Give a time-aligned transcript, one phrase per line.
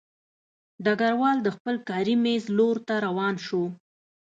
[0.85, 3.63] ډګروال د خپل کاري مېز لور ته روان شو